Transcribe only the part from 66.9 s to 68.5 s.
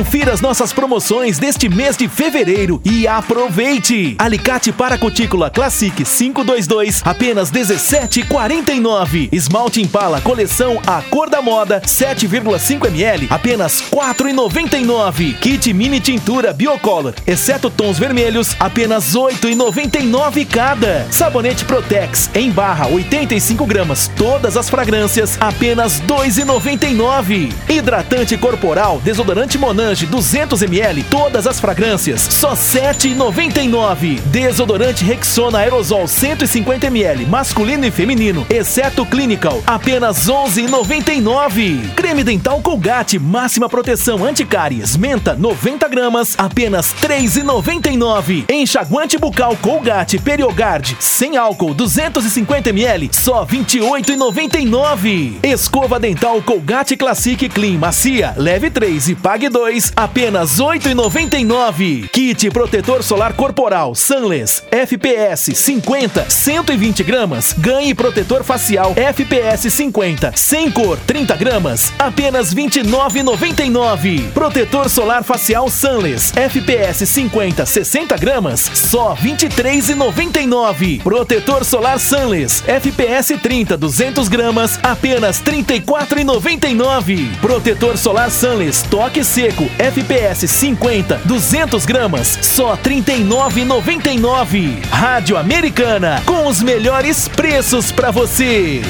gramas. Ganhe protetor